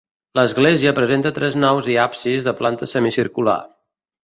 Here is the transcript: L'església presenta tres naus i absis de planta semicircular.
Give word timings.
L'església 0.37 0.93
presenta 0.99 1.33
tres 1.35 1.59
naus 1.65 1.91
i 1.97 1.99
absis 2.05 2.49
de 2.49 2.57
planta 2.63 2.91
semicircular. 2.97 3.59